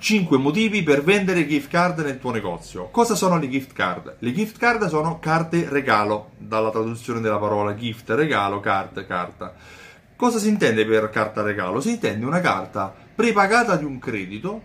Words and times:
5 0.00 0.38
motivi 0.38 0.84
per 0.84 1.02
vendere 1.02 1.46
gift 1.46 1.68
card 1.68 1.98
nel 2.00 2.20
tuo 2.20 2.30
negozio. 2.30 2.88
Cosa 2.90 3.16
sono 3.16 3.36
le 3.36 3.48
gift 3.48 3.72
card? 3.72 4.16
Le 4.20 4.32
gift 4.32 4.56
card 4.56 4.86
sono 4.86 5.18
carte 5.18 5.68
regalo, 5.68 6.30
dalla 6.38 6.70
traduzione 6.70 7.20
della 7.20 7.38
parola 7.38 7.74
gift, 7.74 8.08
regalo, 8.10 8.60
card, 8.60 9.04
carta. 9.06 9.54
Cosa 10.14 10.38
si 10.38 10.48
intende 10.48 10.86
per 10.86 11.10
carta 11.10 11.42
regalo? 11.42 11.80
Si 11.80 11.90
intende 11.90 12.24
una 12.24 12.40
carta 12.40 12.94
prepagata 13.14 13.74
di 13.76 13.84
un 13.84 13.98
credito 13.98 14.62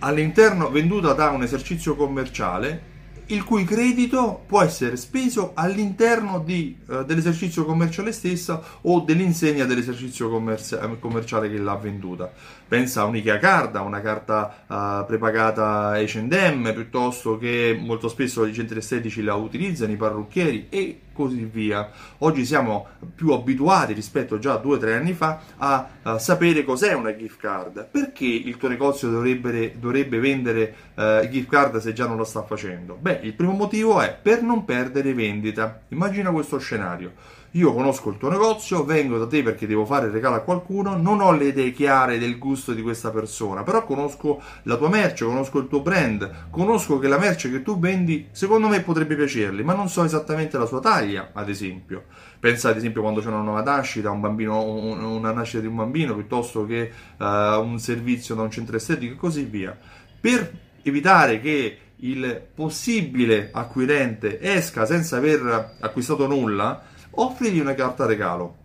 all'interno 0.00 0.70
venduta 0.70 1.12
da 1.12 1.28
un 1.28 1.42
esercizio 1.42 1.94
commerciale 1.94 2.96
il 3.28 3.44
cui 3.44 3.64
credito 3.64 4.42
può 4.46 4.62
essere 4.62 4.96
speso 4.96 5.52
all'interno 5.54 6.38
di, 6.38 6.76
uh, 6.86 7.04
dell'esercizio 7.04 7.64
commerciale 7.64 8.12
stessa 8.12 8.62
o 8.82 9.00
dell'insegna 9.00 9.64
dell'esercizio 9.64 10.30
commerci- 10.30 10.76
commerciale 10.98 11.50
che 11.50 11.58
l'ha 11.58 11.76
venduta. 11.76 12.30
Pensa 12.66 13.02
a 13.02 13.04
un'IKEA 13.04 13.38
Card, 13.38 13.76
a 13.76 13.82
una 13.82 14.00
carta 14.00 14.64
uh, 14.66 15.06
prepagata 15.06 15.92
H&M, 15.98 16.72
piuttosto 16.72 17.38
che 17.38 17.78
molto 17.78 18.08
spesso 18.08 18.44
i 18.44 18.52
centri 18.52 18.78
estetici 18.78 19.22
la 19.22 19.34
utilizzano, 19.34 19.92
i 19.92 19.96
parrucchieri 19.96 20.66
e 20.68 21.00
così 21.18 21.50
via. 21.52 21.90
Oggi 22.18 22.44
siamo 22.44 22.86
più 23.12 23.32
abituati 23.32 23.92
rispetto 23.92 24.38
già 24.38 24.52
a 24.52 24.56
due 24.58 24.76
o 24.76 24.78
tre 24.78 24.94
anni 24.94 25.14
fa 25.14 25.40
a, 25.56 25.88
a, 26.02 26.18
sapere 26.20 26.62
cos'è 26.62 26.92
una 26.92 27.16
gift 27.16 27.40
card. 27.40 27.88
Perché 27.90 28.24
il 28.24 28.56
tuo 28.56 28.68
negozio 28.68 29.10
dovrebbe, 29.10 29.74
dovrebbe 29.80 30.20
vendere 30.20 30.74
uh, 30.94 31.28
gift 31.28 31.48
card 31.48 31.78
se 31.78 31.92
già 31.92 32.06
non 32.06 32.16
lo 32.16 32.22
sta 32.22 32.44
facendo? 32.44 32.94
Beh, 32.94 33.18
il 33.24 33.34
primo 33.34 33.52
motivo 33.52 34.00
è 34.00 34.16
per 34.20 34.42
non 34.42 34.64
perdere 34.64 35.12
vendita. 35.12 35.80
Immagina 35.88 36.30
questo 36.30 36.58
scenario 36.58 37.12
io 37.52 37.72
conosco 37.72 38.10
il 38.10 38.18
tuo 38.18 38.28
negozio, 38.28 38.84
vengo 38.84 39.18
da 39.18 39.26
te 39.26 39.42
perché 39.42 39.66
devo 39.66 39.86
fare 39.86 40.06
il 40.06 40.12
regalo 40.12 40.36
a 40.36 40.40
qualcuno, 40.40 40.96
non 40.96 41.20
ho 41.20 41.32
le 41.32 41.46
idee 41.46 41.72
chiare 41.72 42.18
del 42.18 42.38
gusto 42.38 42.74
di 42.74 42.82
questa 42.82 43.10
persona, 43.10 43.62
però 43.62 43.84
conosco 43.84 44.40
la 44.64 44.76
tua 44.76 44.88
merce, 44.88 45.24
conosco 45.24 45.58
il 45.58 45.68
tuo 45.68 45.80
brand, 45.80 46.48
conosco 46.50 46.98
che 46.98 47.08
la 47.08 47.18
merce 47.18 47.50
che 47.50 47.62
tu 47.62 47.78
vendi 47.78 48.28
secondo 48.32 48.68
me 48.68 48.82
potrebbe 48.82 49.16
piacerli, 49.16 49.62
ma 49.62 49.74
non 49.74 49.88
so 49.88 50.04
esattamente 50.04 50.58
la 50.58 50.66
sua 50.66 50.80
taglia, 50.80 51.30
ad 51.32 51.48
esempio. 51.48 52.04
Pensa 52.38 52.68
ad 52.68 52.76
esempio 52.76 53.00
quando 53.00 53.20
c'è 53.20 53.28
una 53.28 53.40
nuova 53.40 53.62
nascita, 53.62 54.10
un 54.10 54.20
bambino, 54.20 54.62
una 54.62 55.32
nascita 55.32 55.60
di 55.60 55.66
un 55.66 55.76
bambino, 55.76 56.14
piuttosto 56.14 56.66
che 56.66 56.90
uh, 57.16 57.24
un 57.24 57.78
servizio 57.78 58.34
da 58.34 58.42
un 58.42 58.50
centro 58.50 58.76
estetico 58.76 59.14
e 59.14 59.16
così 59.16 59.42
via. 59.44 59.76
Per 60.20 60.52
evitare 60.82 61.40
che 61.40 61.78
il 62.00 62.40
possibile 62.54 63.50
acquirente 63.52 64.40
esca 64.40 64.84
senza 64.86 65.16
aver 65.16 65.76
acquistato 65.80 66.26
nulla, 66.26 66.82
offrigli 67.20 67.60
una 67.60 67.74
carta 67.74 68.06
regalo. 68.06 68.56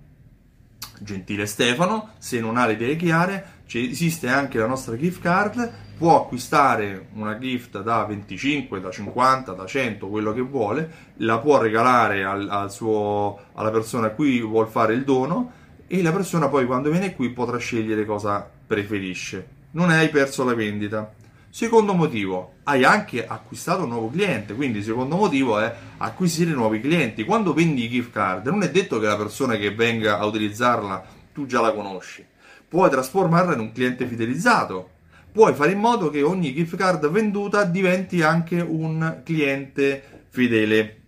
Gentile 1.00 1.46
Stefano, 1.46 2.12
se 2.18 2.40
non 2.40 2.58
ha 2.58 2.66
le 2.66 2.74
idee 2.74 2.96
chiare, 2.96 3.62
esiste 3.68 4.28
anche 4.28 4.58
la 4.58 4.68
nostra 4.68 4.96
gift 4.96 5.22
card, 5.22 5.72
può 5.98 6.22
acquistare 6.22 7.08
una 7.14 7.38
gift 7.38 7.82
da 7.82 8.04
25, 8.06 8.80
da 8.80 8.92
50, 8.92 9.52
da 9.54 9.66
100, 9.66 10.08
quello 10.08 10.34
che 10.34 10.42
vuole, 10.42 10.92
la 11.18 11.40
può 11.40 11.60
regalare 11.60 12.24
al, 12.24 12.48
al 12.50 12.72
suo, 12.72 13.40
alla 13.54 13.72
persona 13.72 14.08
a 14.08 14.12
cui 14.12 14.42
vuole 14.42 14.70
fare 14.70 14.94
il 14.94 15.04
dono 15.04 15.52
e 15.88 16.02
la 16.02 16.12
persona 16.12 16.48
poi 16.48 16.66
quando 16.66 16.90
viene 16.90 17.16
qui 17.16 17.30
potrà 17.30 17.58
scegliere 17.58 18.06
cosa 18.06 18.48
preferisce. 18.66 19.48
Non 19.72 19.90
hai 19.90 20.10
perso 20.10 20.44
la 20.44 20.54
vendita. 20.54 21.12
Secondo 21.56 21.94
motivo, 21.94 22.54
hai 22.64 22.84
anche 22.84 23.28
acquistato 23.28 23.84
un 23.84 23.90
nuovo 23.90 24.10
cliente, 24.10 24.56
quindi 24.56 24.80
il 24.80 24.84
secondo 24.84 25.16
motivo 25.16 25.60
è 25.60 25.72
acquisire 25.98 26.50
nuovi 26.50 26.82
clienti. 26.82 27.24
Quando 27.24 27.54
vendi 27.54 27.88
gift 27.90 28.10
card, 28.10 28.48
non 28.48 28.64
è 28.64 28.72
detto 28.72 28.98
che 29.00 29.06
la 29.06 29.16
persona 29.16 29.56
che 29.56 29.72
venga 29.72 30.18
a 30.18 30.26
utilizzarla 30.26 31.06
tu 31.32 31.46
già 31.46 31.62
la 31.62 31.72
conosci. 31.72 32.26
Puoi 32.68 32.90
trasformarla 32.90 33.54
in 33.54 33.60
un 33.60 33.72
cliente 33.72 34.08
fidelizzato. 34.08 34.90
Puoi 35.32 35.54
fare 35.54 35.74
in 35.74 35.78
modo 35.78 36.10
che 36.10 36.24
ogni 36.24 36.56
gift 36.56 36.76
card 36.76 37.08
venduta 37.12 37.66
diventi 37.66 38.24
anche 38.24 38.60
un 38.60 39.22
cliente 39.24 40.26
fedele. 40.30 41.02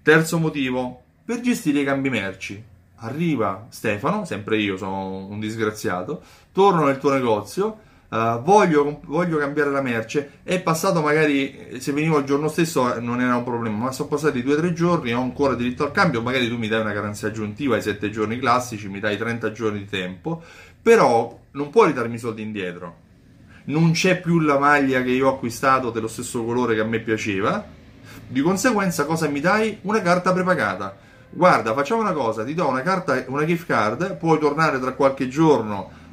Terzo 0.00 0.38
motivo, 0.38 1.02
per 1.24 1.40
gestire 1.40 1.80
i 1.80 1.84
cambi 1.84 2.08
merci. 2.08 2.62
Arriva 2.98 3.66
Stefano, 3.70 4.24
sempre 4.24 4.58
io 4.58 4.76
sono 4.76 5.26
un 5.26 5.40
disgraziato, 5.40 6.22
torno 6.52 6.84
nel 6.84 6.98
tuo 6.98 7.10
negozio 7.12 7.80
Uh, 8.08 8.40
voglio, 8.40 9.00
voglio, 9.06 9.38
cambiare 9.38 9.70
la 9.70 9.82
merce. 9.82 10.38
È 10.44 10.60
passato 10.60 11.02
magari, 11.02 11.78
se 11.80 11.92
venivo 11.92 12.18
il 12.18 12.24
giorno 12.24 12.48
stesso 12.48 12.94
eh, 12.94 13.00
non 13.00 13.20
era 13.20 13.36
un 13.36 13.42
problema, 13.42 13.76
ma 13.76 13.92
sono 13.92 14.08
passati 14.08 14.44
2-3 14.44 14.72
giorni, 14.72 15.12
ho 15.12 15.20
ancora 15.20 15.54
diritto 15.54 15.84
al 15.84 15.90
cambio. 15.90 16.22
Magari 16.22 16.48
tu 16.48 16.56
mi 16.56 16.68
dai 16.68 16.80
una 16.80 16.92
garanzia 16.92 17.28
aggiuntiva 17.28 17.74
ai 17.74 17.82
7 17.82 18.08
giorni 18.10 18.38
classici, 18.38 18.88
mi 18.88 19.00
dai 19.00 19.16
30 19.16 19.50
giorni 19.50 19.80
di 19.80 19.86
tempo, 19.86 20.42
però 20.80 21.36
non 21.52 21.70
puoi 21.70 21.88
ridarmi 21.88 22.14
i 22.14 22.18
soldi 22.18 22.42
indietro. 22.42 23.04
Non 23.64 23.90
c'è 23.90 24.20
più 24.20 24.38
la 24.38 24.58
maglia 24.58 25.02
che 25.02 25.10
io 25.10 25.26
ho 25.26 25.34
acquistato 25.34 25.90
dello 25.90 26.06
stesso 26.06 26.44
colore 26.44 26.76
che 26.76 26.82
a 26.82 26.84
me 26.84 27.00
piaceva. 27.00 27.66
Di 28.28 28.40
conseguenza, 28.40 29.04
cosa 29.04 29.26
mi 29.26 29.40
dai? 29.40 29.78
Una 29.82 30.00
carta 30.00 30.32
prepagata. 30.32 30.96
Guarda, 31.30 31.74
facciamo 31.74 32.02
una 32.02 32.12
cosa: 32.12 32.44
ti 32.44 32.54
do 32.54 32.68
una 32.68 32.82
carta, 32.82 33.24
una 33.26 33.44
gift 33.44 33.66
card, 33.66 34.16
puoi 34.16 34.38
tornare 34.38 34.78
tra 34.78 34.92
qualche 34.92 35.26
giorno 35.26 36.04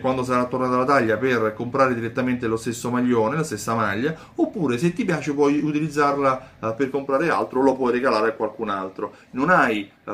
quando 0.00 0.22
sarà 0.22 0.44
tornata 0.46 0.76
la 0.76 0.84
taglia 0.84 1.16
per 1.16 1.52
comprare 1.54 1.94
direttamente 1.94 2.46
lo 2.46 2.56
stesso 2.56 2.90
maglione, 2.90 3.36
la 3.36 3.42
stessa 3.44 3.74
maglia, 3.74 4.14
oppure 4.36 4.78
se 4.78 4.92
ti 4.92 5.04
piace 5.04 5.32
puoi 5.32 5.60
utilizzarla 5.62 6.50
uh, 6.60 6.74
per 6.74 6.90
comprare 6.90 7.30
altro 7.30 7.62
lo 7.62 7.74
puoi 7.74 7.92
regalare 7.92 8.30
a 8.30 8.32
qualcun 8.32 8.68
altro. 8.68 9.14
Non 9.32 9.50
hai 9.50 9.88
uh, 10.04 10.12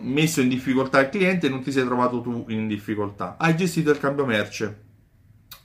messo 0.00 0.40
in 0.40 0.48
difficoltà 0.48 1.00
il 1.00 1.08
cliente 1.08 1.48
non 1.48 1.62
ti 1.62 1.72
sei 1.72 1.84
trovato 1.84 2.20
tu 2.20 2.44
in 2.48 2.66
difficoltà. 2.66 3.36
Hai 3.38 3.56
gestito 3.56 3.90
il 3.90 3.98
cambio 3.98 4.26
merce. 4.26 4.84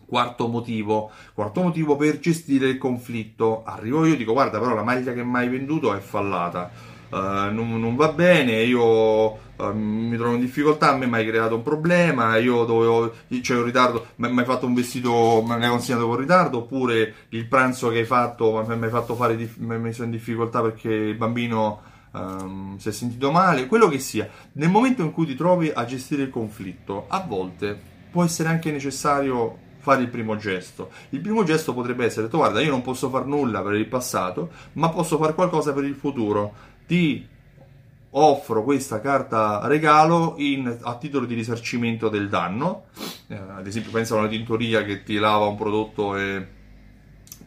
Quarto 0.06 0.48
motivo, 0.48 1.10
quarto 1.34 1.62
motivo 1.62 1.96
per 1.96 2.20
gestire 2.20 2.68
il 2.68 2.78
conflitto. 2.78 3.64
Arrivo 3.64 4.06
io 4.06 4.14
e 4.14 4.18
dico 4.18 4.34
guarda 4.34 4.60
però 4.60 4.74
la 4.76 4.84
maglia 4.84 5.14
che 5.14 5.24
mi 5.24 5.38
hai 5.38 5.48
venduto 5.48 5.94
è 5.94 6.00
fallata 6.00 6.91
non, 7.18 7.80
non, 7.80 7.96
va 7.96 8.14
bene, 8.14 8.62
io 8.64 8.82
uh, 8.82 9.74
mi 9.74 10.16
trovo 10.16 10.36
in 10.36 10.40
difficoltà, 10.40 10.92
a 10.92 10.96
me 10.96 11.08
mi 11.08 11.16
hai 11.16 11.26
creato 11.26 11.56
un 11.56 11.62
problema, 11.62 12.38
io 12.38 12.64
dovevo, 12.64 13.14
c'è 13.30 13.56
un 13.56 13.64
ritardo, 13.64 14.08
mi 14.16 14.40
hai 14.40 14.46
fatto 14.46 14.66
un 14.66 14.74
vestito, 14.74 15.44
me 15.46 15.58
l'hai 15.58 15.70
consegnato 15.70 16.08
con 16.08 16.16
ritardo, 16.16 16.60
oppure 16.60 17.14
il 17.30 17.48
pranzo 17.48 17.90
che 17.90 18.00
hai 18.00 18.06
fatto 18.06 18.64
mi 18.66 18.84
hai 18.84 18.90
fatto 18.90 19.16
fare, 19.16 19.36
mi 19.58 19.74
hai 19.74 19.80
messo 19.80 20.04
in 20.04 20.12
difficoltà 20.12 20.62
perché 20.62 20.90
il 20.90 21.16
bambino 21.16 21.82
um, 22.12 22.78
si 22.78 22.90
è 22.90 22.92
sentito 22.92 23.32
male, 23.32 23.68
quello 23.68 23.88
che 23.88 24.00
sia. 24.00 24.30
Nel 24.54 24.70
momento 24.70 25.02
in 25.02 25.12
cui 25.12 25.26
ti 25.26 25.36
trovi 25.36 25.72
a 25.74 25.86
gestire 25.86 26.24
il 26.24 26.30
conflitto, 26.30 27.06
a 27.08 27.24
volte 27.28 27.80
può 28.10 28.24
essere 28.24 28.50
anche 28.50 28.72
necessario 28.72 29.70
fare 29.82 30.04
il 30.04 30.10
primo 30.10 30.38
gesto. 30.38 30.92
Il 31.10 31.20
primo 31.20 31.44
gesto 31.44 31.74
potrebbe 31.74 32.06
essere, 32.06 32.28
guarda, 32.30 32.62
io 32.62 32.70
non 32.70 32.82
posso 32.82 33.10
fare 33.10 33.26
nulla 33.26 33.62
per 33.62 33.74
il 33.74 33.88
passato, 33.88 34.52
ma 34.74 34.90
posso 34.90 35.18
fare 35.18 35.34
qualcosa 35.34 35.74
per 35.74 35.84
il 35.84 35.96
futuro 35.96 36.70
ti 36.92 37.26
offro 38.10 38.66
questa 38.66 39.00
carta 39.00 39.62
regalo 39.64 40.34
in, 40.40 40.78
a 40.82 40.98
titolo 40.98 41.26
di 41.26 41.36
risarcimento 41.36 42.10
del 42.10 42.28
danno. 42.28 42.88
Eh, 43.28 43.34
ad 43.34 43.66
esempio, 43.66 43.92
pensa 43.92 44.16
a 44.16 44.18
una 44.18 44.28
tintoria 44.28 44.84
che 44.84 45.04
ti 45.04 45.16
lava 45.16 45.46
un 45.46 45.56
prodotto 45.56 46.18
e 46.18 46.46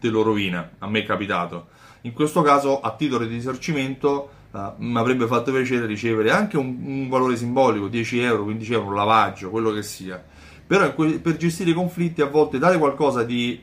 te 0.01 0.09
lo 0.09 0.23
rovina. 0.23 0.71
A 0.79 0.89
me 0.89 1.01
è 1.01 1.05
capitato. 1.05 1.67
In 2.03 2.15
questo 2.15 2.41
caso, 2.41 2.81
a 2.81 2.95
titolo 2.97 3.27
di 3.27 3.35
risarcimento, 3.35 4.31
eh, 4.51 4.73
mi 4.79 4.97
avrebbe 4.97 5.27
fatto 5.27 5.53
piacere 5.53 5.85
ricevere 5.85 6.31
anche 6.31 6.57
un, 6.57 6.79
un, 6.83 7.09
valore 7.11 7.37
simbolico, 7.37 7.89
10 7.89 8.21
euro, 8.21 8.45
15 8.45 8.73
euro, 8.73 8.87
un 8.87 8.95
lavaggio, 8.95 9.51
quello 9.51 9.73
che 9.73 9.83
sia. 9.83 10.25
Però 10.67 10.91
per 10.95 11.37
gestire 11.37 11.69
i 11.69 11.75
conflitti 11.75 12.23
a 12.23 12.29
volte 12.29 12.57
dare 12.57 12.79
qualcosa 12.79 13.25
di, 13.25 13.63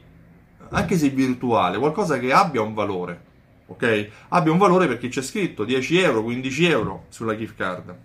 anche 0.70 0.96
se 0.96 1.10
virtuale, 1.10 1.80
qualcosa 1.80 2.20
che 2.20 2.32
abbia 2.32 2.62
un 2.62 2.76
valore 2.76 3.30
ok? 3.68 4.10
Abbia 4.30 4.52
un 4.52 4.58
valore 4.58 4.88
perché 4.88 5.08
c'è 5.08 5.22
scritto 5.22 5.64
10 5.64 6.00
euro, 6.00 6.24
15 6.24 6.66
euro 6.66 7.06
sulla 7.10 7.36
gift 7.36 7.56
card. 7.56 7.96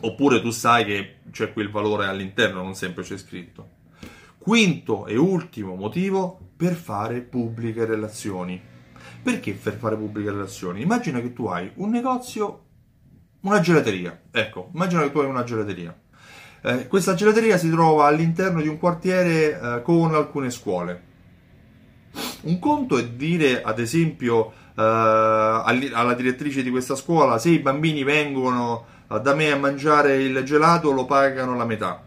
Oppure 0.00 0.40
tu 0.40 0.50
sai 0.50 0.84
che 0.84 1.16
c'è 1.30 1.52
quel 1.52 1.70
valore 1.70 2.06
all'interno, 2.06 2.62
non 2.62 2.74
sempre 2.74 3.02
c'è 3.02 3.16
scritto. 3.16 3.74
Quinto 4.38 5.06
e 5.06 5.16
ultimo 5.16 5.74
motivo 5.74 6.38
per 6.56 6.74
fare 6.74 7.20
pubbliche 7.20 7.84
relazioni. 7.84 8.60
Perché 9.22 9.52
per 9.52 9.74
fare 9.74 9.96
pubbliche 9.96 10.30
relazioni? 10.30 10.82
Immagina 10.82 11.20
che 11.20 11.32
tu 11.32 11.46
hai 11.46 11.70
un 11.76 11.90
negozio, 11.90 12.64
una 13.40 13.60
gelateria. 13.60 14.20
Ecco, 14.30 14.70
immagina 14.74 15.02
che 15.02 15.10
tu 15.10 15.18
hai 15.18 15.26
una 15.26 15.44
gelateria. 15.44 15.98
Eh, 16.62 16.86
questa 16.86 17.14
gelateria 17.14 17.56
si 17.56 17.70
trova 17.70 18.06
all'interno 18.06 18.60
di 18.60 18.68
un 18.68 18.78
quartiere 18.78 19.58
eh, 19.58 19.82
con 19.82 20.14
alcune 20.14 20.50
scuole 20.50 21.05
un 22.46 22.58
conto 22.58 22.96
è 22.98 23.06
dire, 23.08 23.62
ad 23.62 23.78
esempio, 23.78 24.36
uh, 24.36 24.52
alla 24.74 26.14
direttrice 26.14 26.62
di 26.62 26.70
questa 26.70 26.94
scuola, 26.94 27.38
se 27.38 27.50
i 27.50 27.58
bambini 27.58 28.02
vengono 28.02 28.84
uh, 29.08 29.18
da 29.18 29.34
me 29.34 29.50
a 29.50 29.56
mangiare 29.56 30.22
il 30.22 30.42
gelato 30.42 30.90
lo 30.90 31.04
pagano 31.04 31.56
la 31.56 31.64
metà. 31.64 32.02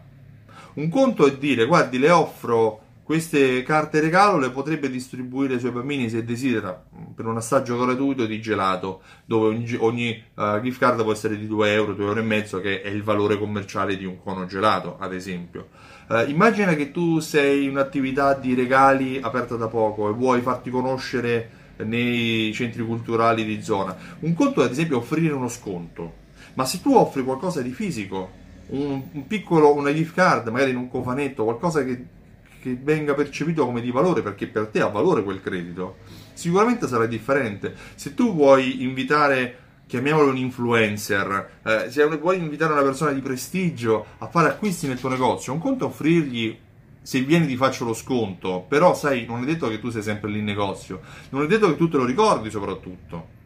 Un 0.74 0.88
conto 0.88 1.26
è 1.26 1.36
dire, 1.36 1.66
guardi, 1.66 1.98
le 1.98 2.10
offro 2.10 2.80
queste 3.10 3.64
carte 3.64 3.98
regalo 3.98 4.38
le 4.38 4.50
potrebbe 4.50 4.88
distribuire 4.88 5.54
ai 5.54 5.58
suoi 5.58 5.72
bambini 5.72 6.08
se 6.08 6.24
desidera 6.24 6.80
per 7.12 7.26
un 7.26 7.36
assaggio 7.36 7.76
gratuito 7.76 8.24
di 8.24 8.40
gelato, 8.40 9.00
dove 9.24 9.48
ogni, 9.48 9.76
ogni 9.80 10.22
uh, 10.34 10.60
gift 10.60 10.78
card 10.78 11.02
può 11.02 11.10
essere 11.10 11.36
di 11.36 11.48
2 11.48 11.72
euro, 11.72 11.94
2 11.94 12.04
euro 12.04 12.20
e 12.20 12.22
mezzo, 12.22 12.60
che 12.60 12.82
è 12.82 12.88
il 12.88 13.02
valore 13.02 13.36
commerciale 13.36 13.96
di 13.96 14.04
un 14.04 14.22
cono 14.22 14.46
gelato, 14.46 14.96
ad 15.00 15.12
esempio. 15.12 15.70
Uh, 16.06 16.30
immagina 16.30 16.74
che 16.74 16.92
tu 16.92 17.18
sei 17.18 17.66
un'attività 17.66 18.34
di 18.34 18.54
regali 18.54 19.18
aperta 19.20 19.56
da 19.56 19.66
poco 19.66 20.08
e 20.08 20.12
vuoi 20.12 20.40
farti 20.40 20.70
conoscere 20.70 21.50
nei 21.78 22.52
centri 22.54 22.84
culturali 22.84 23.44
di 23.44 23.60
zona. 23.60 23.96
Un 24.20 24.34
conto 24.34 24.62
è 24.62 24.66
ad 24.66 24.70
esempio 24.70 24.98
offrire 24.98 25.34
uno 25.34 25.48
sconto, 25.48 26.12
ma 26.54 26.64
se 26.64 26.80
tu 26.80 26.94
offri 26.94 27.24
qualcosa 27.24 27.60
di 27.60 27.72
fisico, 27.72 28.30
un, 28.68 29.02
un 29.10 29.26
piccolo, 29.26 29.74
una 29.74 29.92
gift 29.92 30.14
card, 30.14 30.46
magari 30.46 30.70
in 30.70 30.76
un 30.76 30.88
cofanetto, 30.88 31.42
qualcosa 31.42 31.82
che 31.82 32.18
che 32.60 32.78
venga 32.80 33.14
percepito 33.14 33.64
come 33.64 33.80
di 33.80 33.90
valore 33.90 34.22
perché 34.22 34.46
per 34.46 34.66
te 34.66 34.80
ha 34.80 34.86
valore 34.86 35.24
quel 35.24 35.40
credito, 35.40 35.96
sicuramente 36.34 36.86
sarà 36.86 37.06
differente. 37.06 37.74
Se 37.94 38.14
tu 38.14 38.34
vuoi 38.34 38.82
invitare, 38.82 39.58
chiamiamolo 39.86 40.30
un 40.30 40.36
influencer, 40.36 41.50
eh, 41.64 41.90
se 41.90 42.04
vuoi 42.04 42.38
invitare 42.38 42.72
una 42.72 42.82
persona 42.82 43.12
di 43.12 43.20
prestigio 43.20 44.06
a 44.18 44.26
fare 44.26 44.48
acquisti 44.48 44.86
nel 44.86 45.00
tuo 45.00 45.08
negozio, 45.08 45.52
un 45.52 45.58
conto 45.58 45.86
offrirgli 45.86 46.58
se 47.02 47.22
vieni 47.22 47.46
ti 47.46 47.56
faccio 47.56 47.84
lo 47.84 47.94
sconto, 47.94 48.64
però 48.68 48.94
sai, 48.94 49.24
non 49.24 49.42
è 49.42 49.46
detto 49.46 49.68
che 49.68 49.80
tu 49.80 49.88
sei 49.90 50.02
sempre 50.02 50.30
lì 50.30 50.38
in 50.38 50.44
negozio, 50.44 51.00
non 51.30 51.42
è 51.42 51.46
detto 51.46 51.66
che 51.68 51.76
tu 51.76 51.88
te 51.88 51.96
lo 51.96 52.04
ricordi 52.04 52.50
soprattutto. 52.50 53.38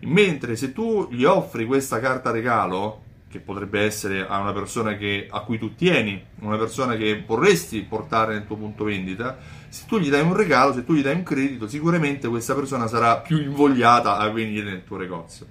Mentre 0.00 0.54
se 0.54 0.72
tu 0.72 1.08
gli 1.10 1.24
offri 1.24 1.64
questa 1.64 1.98
carta 1.98 2.30
regalo, 2.30 3.06
che 3.28 3.40
potrebbe 3.40 3.80
essere 3.80 4.26
a 4.26 4.38
una 4.38 4.52
persona 4.52 4.96
che, 4.96 5.28
a 5.30 5.40
cui 5.40 5.58
tu 5.58 5.74
tieni, 5.74 6.22
una 6.40 6.56
persona 6.56 6.96
che 6.96 7.22
vorresti 7.26 7.82
portare 7.82 8.32
nel 8.32 8.46
tuo 8.46 8.56
punto 8.56 8.84
vendita, 8.84 9.38
se 9.68 9.84
tu 9.86 9.98
gli 9.98 10.08
dai 10.08 10.22
un 10.22 10.34
regalo, 10.34 10.72
se 10.72 10.84
tu 10.84 10.94
gli 10.94 11.02
dai 11.02 11.14
un 11.14 11.22
credito, 11.22 11.68
sicuramente 11.68 12.26
questa 12.28 12.54
persona 12.54 12.86
sarà 12.86 13.18
più 13.18 13.38
invogliata 13.38 14.16
a 14.16 14.30
venire 14.30 14.70
nel 14.70 14.84
tuo 14.84 14.96
negozio. 14.96 15.46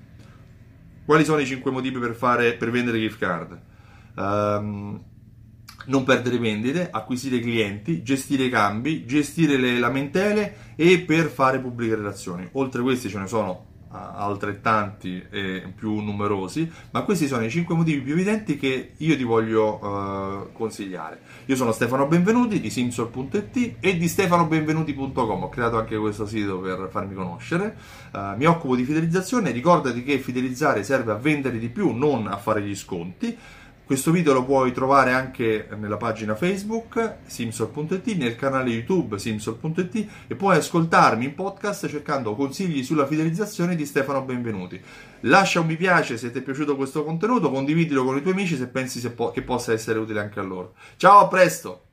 Quali 1.05 1.23
sono 1.23 1.39
i 1.39 1.45
5 1.45 1.71
motivi 1.71 1.99
per, 1.99 2.15
fare, 2.15 2.53
per 2.53 2.71
vendere 2.71 2.99
gift 2.99 3.19
card? 3.19 3.61
Um, 4.15 5.01
non 5.85 6.03
perdere 6.03 6.37
vendite, 6.37 6.89
acquisire 6.91 7.39
clienti, 7.39 8.01
gestire 8.03 8.45
i 8.45 8.49
cambi, 8.49 9.05
gestire 9.05 9.55
le 9.57 9.79
lamentele 9.79 10.73
e 10.75 10.99
per 10.99 11.27
fare 11.27 11.59
pubbliche 11.59 11.95
relazioni. 11.95 12.49
Oltre 12.53 12.81
a 12.81 12.83
questi 12.83 13.07
ce 13.07 13.19
ne 13.19 13.27
sono 13.27 13.65
altrettanti 13.89 15.23
e 15.29 15.71
più 15.75 16.01
numerosi, 16.01 16.69
ma 16.91 17.03
questi 17.03 17.27
sono 17.27 17.43
i 17.43 17.49
5 17.49 17.75
motivi 17.75 18.01
più 18.01 18.13
evidenti 18.13 18.57
che 18.57 18.93
io 18.97 19.15
ti 19.15 19.23
voglio 19.23 19.79
uh, 19.81 20.51
consigliare. 20.51 21.19
Io 21.45 21.55
sono 21.55 21.71
Stefano 21.71 22.07
Benvenuti 22.07 22.59
di 22.59 22.69
Simsol.it 22.69 23.75
e 23.79 23.97
di 23.97 24.07
stefanobenvenuti.com, 24.07 25.43
ho 25.43 25.49
creato 25.49 25.77
anche 25.77 25.97
questo 25.97 26.25
sito 26.25 26.59
per 26.59 26.89
farmi 26.91 27.15
conoscere, 27.15 27.77
uh, 28.11 28.35
mi 28.35 28.45
occupo 28.45 28.75
di 28.75 28.83
fidelizzazione, 28.83 29.51
ricordati 29.51 30.03
che 30.03 30.19
fidelizzare 30.19 30.83
serve 30.83 31.11
a 31.13 31.15
vendere 31.15 31.57
di 31.57 31.69
più, 31.69 31.91
non 31.91 32.27
a 32.27 32.37
fare 32.37 32.61
gli 32.61 32.75
sconti. 32.75 33.37
Questo 33.87 34.11
video 34.11 34.33
lo 34.33 34.43
puoi 34.43 34.73
trovare 34.73 35.13
anche 35.13 35.69
nella 35.77 35.95
pagina 35.95 36.35
Facebook 36.35 37.19
simsol.it, 37.25 38.05
nel 38.17 38.35
canale 38.35 38.69
YouTube 38.69 39.17
simsol.it 39.17 40.07
e 40.27 40.35
puoi 40.35 40.57
ascoltarmi 40.57 41.23
in 41.23 41.33
podcast 41.33 41.87
cercando 41.87 42.35
consigli 42.35 42.83
sulla 42.83 43.07
fidelizzazione 43.07 43.77
di 43.77 43.85
Stefano 43.85 44.23
Benvenuti. 44.23 44.77
Lascia 45.21 45.61
un 45.61 45.67
mi 45.67 45.77
piace 45.77 46.17
se 46.17 46.31
ti 46.31 46.39
è 46.39 46.41
piaciuto 46.41 46.75
questo 46.75 47.05
contenuto, 47.05 47.49
condividilo 47.49 48.03
con 48.03 48.17
i 48.17 48.21
tuoi 48.21 48.33
amici 48.33 48.57
se 48.57 48.67
pensi 48.67 48.99
se 48.99 49.11
po- 49.11 49.31
che 49.31 49.41
possa 49.41 49.71
essere 49.71 49.99
utile 49.99 50.19
anche 50.19 50.41
a 50.41 50.43
loro. 50.43 50.73
Ciao, 50.97 51.19
a 51.19 51.27
presto! 51.29 51.86